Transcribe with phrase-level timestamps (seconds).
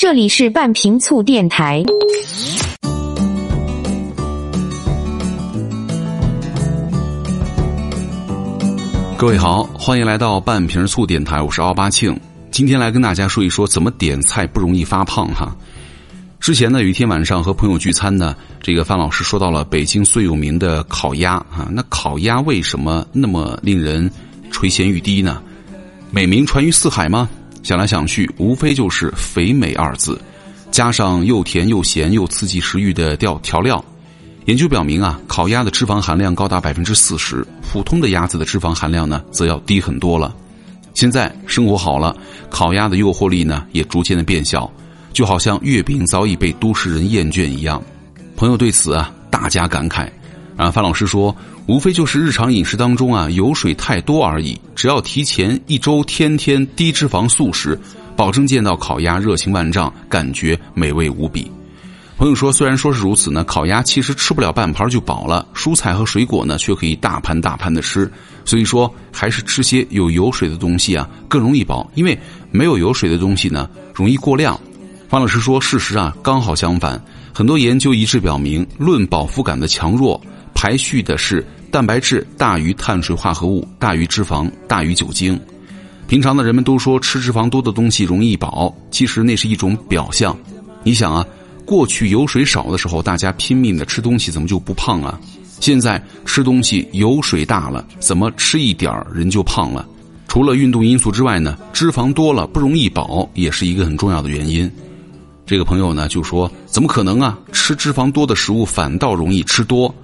[0.00, 1.84] 这里是半瓶醋电台。
[9.18, 12.18] 各位好，欢迎来到半瓶醋电台，我是奥巴庆。
[12.50, 15.54] 今天来跟大家说一说怎么点菜不容易发胖哈。
[16.40, 21.68] 之前呢，有一天晚上和朋友聚餐呢，这个范老师说到了北京最有名的烤鸭啊。
[21.70, 24.10] 那烤鸭为什么那么令人
[24.50, 25.42] 垂涎欲滴呢？
[26.10, 27.28] 美名传于四海吗？
[27.62, 30.20] 想来想去，无非就是肥美二字，
[30.70, 33.84] 加上又甜又咸又刺激食欲的调调料。
[34.46, 40.34] 研究表明啊，烤鸭的脂肪含量高达百分之四十，普通的鸭子的脂肪含量呢，则要低很多了。
[40.94, 42.16] 现在生活好了，
[42.48, 44.68] 烤鸭的诱惑力呢，也逐渐的变小，
[45.12, 47.80] 就好像月饼早已被都市人厌倦一样。
[48.34, 50.08] 朋友对此啊，大加感慨。
[50.60, 51.34] 啊，范老师说，
[51.66, 54.60] 无非就是日常饮食当中啊，油水太多而已。
[54.76, 57.80] 只要提前一周，天天低脂肪素食，
[58.14, 61.50] 保证见到烤鸭热情万丈，感觉美味无比。
[62.18, 68.12] 朋友说，虽然说是如此呢，烤鸭其实吃不了半盘就饱了，蔬菜和水果呢却可以大盘大盘的吃。
[68.44, 72.18] 所以说，还是吃些有油水的东西啊更容易饱，因为
[72.50, 74.60] 没有油水的东西呢容易过量。
[75.08, 80.20] 方老师说，事实啊刚好相反，很多研究一致表明，论饱腹感的强弱，
[80.54, 85.40] 排序的是蛋白质大于碳水化合物大于脂肪大于酒精。
[86.06, 90.36] 平常的人们都说吃脂肪多的东西容易饱，其实那是一种表象。
[90.82, 91.26] 你想啊。
[91.66, 95.20] 过去油水少的时候，大家拼命的吃东西，怎么就不胖啊？
[95.60, 99.86] 现在吃东西油水大了，怎么吃一点儿人就胖了？
[100.26, 104.68] 除了运动因素之外呢，脂肪多了不容易饱，也是一个很重要的原因。
[105.46, 107.38] 这个朋友呢就说：“怎么可能啊？
[107.52, 109.94] 吃脂肪多的食物反倒容易吃多？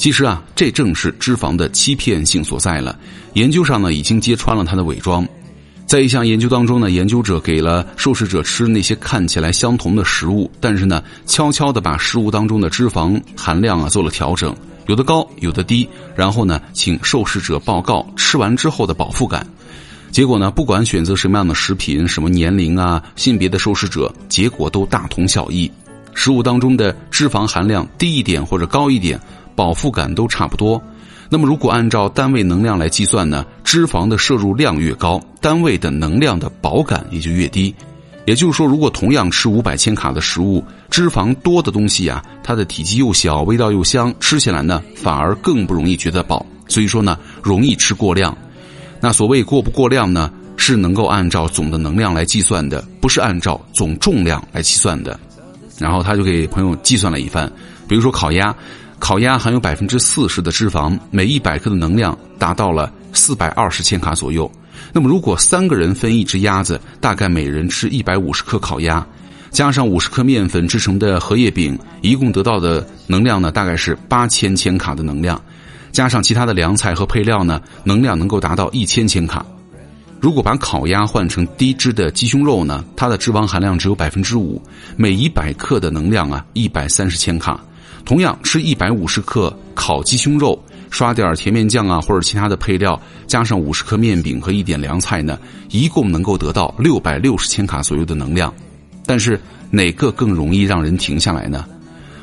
[0.00, 2.98] 其实啊，这正是脂肪的欺骗性所在了。
[3.34, 5.28] 研究上呢已经揭穿了它的伪装。”
[5.84, 14.56] 在一项研究当中呢，研究者给了受试者吃那些看起来相同的食物，但是呢，悄悄的把食物当中的脂肪含量啊做了调整，
[14.86, 19.46] 有的高，有的低，然后呢，请受试者报告吃完之后的饱腹感。
[20.10, 25.70] 结果呢，不管选择什么样的食品，什么年龄啊、性别的受试者，结果都大同小异。
[26.14, 29.18] 食物当中的脂肪含量低一点或者高一点，
[29.60, 30.82] 饱腹感都差不多。
[31.28, 33.44] 那么，如果按照单位能量来计算呢？
[33.62, 37.74] 脂肪的摄入量越高，单位的能量的饱感也就越低。
[38.24, 46.46] 也就是说，如果同样吃五百千卡的食物，脂肪多的东西啊，它的体积又小，味道又香，吃起来呢反而更不容易觉得饱。
[46.66, 48.34] 所以说呢，容易吃过量。
[48.98, 55.20] 那所谓过不过量呢，是能够按照总的能量来计算的，不是按照总重量来计算的。
[55.78, 57.52] 然后他就给朋友计算了一番，
[57.86, 58.56] 比如说烤鸭。
[59.00, 64.48] 烤鸭含有百分之四十的脂肪，每一百克的能量达到了四百二十千卡左右。
[64.92, 69.04] 那么，如果三个人分一只鸭子，大概每人吃一百五十克烤鸭，
[69.50, 75.40] 加上五十克面粉制成的荷叶饼，一共得到的能量呢，大概是八千千卡的能量。
[75.90, 79.44] 加上其他的凉菜和配料呢，能量能够达到一千千卡。
[80.20, 84.62] 如果把烤鸭换成低脂的鸡胸肉呢，它的脂肪含量只有百分之五，
[84.94, 87.58] 每一百克的能量啊，一百三十千卡。
[88.10, 90.60] 同样吃一百五十克烤鸡胸肉，
[90.90, 95.38] 刷点甜面酱啊，或者其他的配料，加上五十克面饼和一点凉菜呢，
[95.70, 98.52] 一共能够得到六百六十千卡左右的能量。
[99.06, 99.40] 但是
[99.70, 101.64] 哪个更容易让人停下来呢？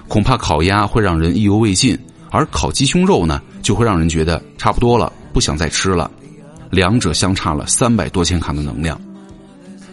[0.09, 1.97] 恐怕烤鸭会让人意犹未尽，
[2.31, 6.11] 而烤鸡胸肉呢，就会让人觉得差不多了，不想再吃了。
[6.69, 8.99] 两者相差了三百多千卡的能量。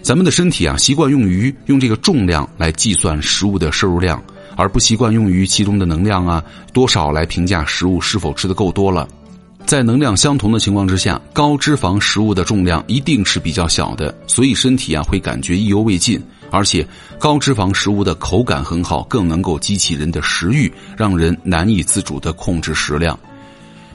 [0.04, 4.22] 咱们的身体啊，习惯用于用这个重量来计算食物的摄入量。
[4.56, 6.40] 而不习惯用于其中的能量啊
[6.72, 9.08] 多少来评价食物是否吃的够多了，
[9.66, 16.22] 在能量相同的情况之下，高脂肪食物的重量一定是比较小的，所以身体啊会感觉意犹未尽，
[16.52, 16.86] 而且
[17.18, 23.18] 高脂肪食物的口感很好，更能够激起人的食欲，让人难以自主的控制食量。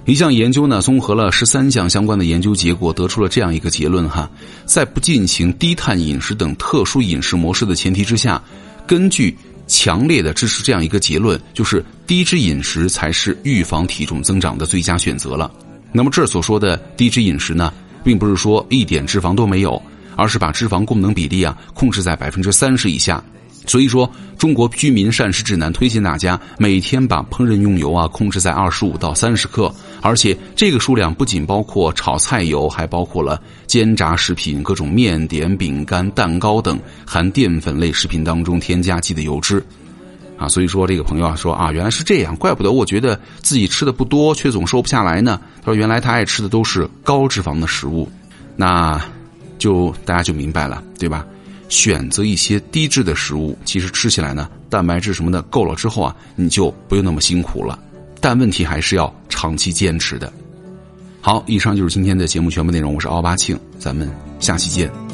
[0.06, 4.30] 一项研究呢，综合了十三项相关的研究结果，得出了这样一个结论哈，
[4.66, 8.42] 在不进行低碳饮食等特殊饮食模式的前提之下，
[8.88, 9.36] 根据。
[9.72, 15.52] 强烈的支持这样一个结论，就是低脂饮食才是预防体重增长的最佳选择了。
[15.92, 17.72] 那么这所说的低脂饮食呢，
[18.04, 19.80] 并不是说一点脂肪都没有，
[20.16, 23.24] 而是把脂肪功能比例啊控制在百分之三十以下。
[23.70, 29.72] 所以说，中国居民膳食指南推荐大家每天把烹饪用油啊控制在二十五到三十克，
[30.02, 39.64] 而且这个数量不仅包括炒菜油，还包括了煎炸食品、各种面点、饼干、蛋糕等含淀粉类食品当中添加剂的油脂。
[40.36, 45.40] 啊，所以说这个朋友啊说啊，原来是这样，怪不得我觉得自己吃的不多，却总瘦不下来呢。
[45.62, 48.10] 他说，原来他爱吃的都是高脂肪的食物，
[48.56, 49.00] 那
[49.60, 51.24] 就大家就明白了，对吧？
[51.70, 57.80] 选择一些低脂的食物，其实吃起来呢，蛋白质什么的够了之后啊，你就不用那么辛苦了。
[58.20, 60.32] 但问题还是要长期坚持的。
[61.22, 65.09] 好，以上就是今天的节目全部内容，我是奥巴庆，咱们下期见。